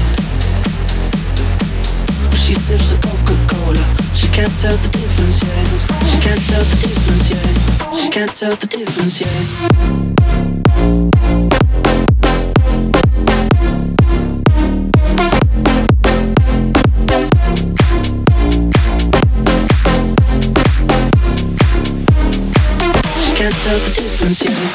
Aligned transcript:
she 2.36 2.54
sips 2.54 2.94
the 2.94 3.00
Coca-Cola. 3.02 3.84
She 4.14 4.28
can't 4.28 4.52
tell 4.60 4.78
the 4.78 4.90
difference 4.90 5.42
yet. 5.44 5.68
She 6.10 6.20
can't 6.22 6.42
tell 6.48 6.64
the 6.64 6.76
difference 6.76 7.30
yet. 7.32 7.58
She 7.96 8.10
can't 8.10 8.36
tell 8.36 8.56
the 8.56 8.68
difference 8.68 9.22
yet. 9.22 9.46
She 23.22 23.32
can't 23.36 23.56
tell 23.64 23.80
the 23.80 23.90
difference 23.96 24.42
yet. 24.46 24.72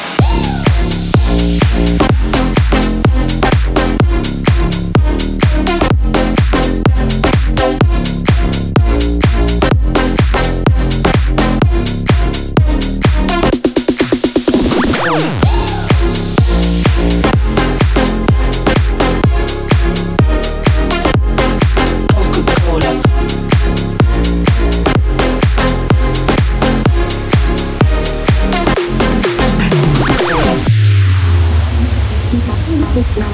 That's 33.17 33.25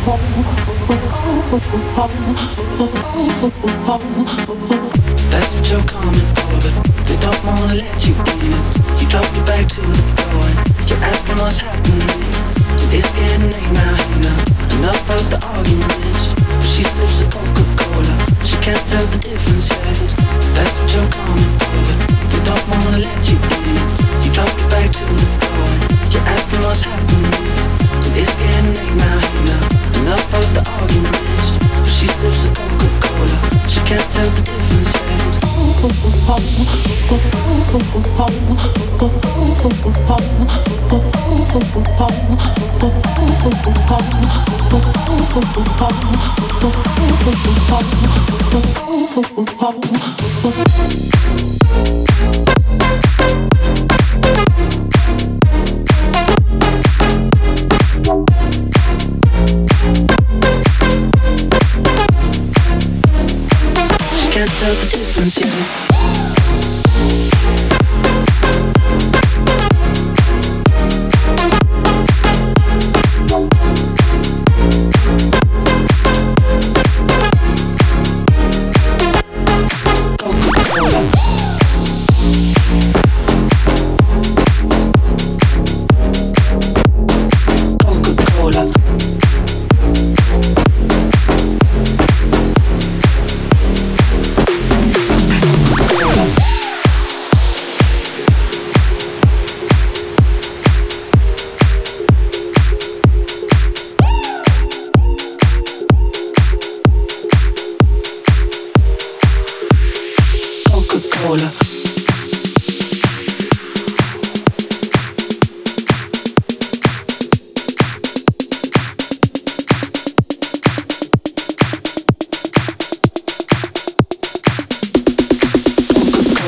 what 5.50 5.70
you're 5.70 5.82
coming 5.82 6.28
for, 6.36 6.54
but 6.62 6.74
they 7.04 7.18
don't 7.18 7.42
wanna 7.44 7.74
let 7.74 8.06
you 8.06 8.14
in. 8.14 8.54
You 9.00 9.06
your 9.08 9.44
back 9.44 9.66
to 9.66 9.80
the 9.80 9.94
floor 10.22 10.46
you're 10.86 11.02
asking 11.02 11.38
what's 11.38 11.58
happening. 11.58 12.06
It's 12.94 13.10
getting 13.10 13.50
late 13.50 13.72
now, 13.72 13.96
now. 14.22 14.38
Enough 14.78 15.10
of 15.10 15.30
the 15.30 15.38
arguments. 15.48 16.11
Can't 64.32 64.50
tell 64.58 64.74
the 64.74 64.86
difference 64.90 65.38
yet. 65.38 65.81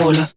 Coca-Cola. 0.04 0.30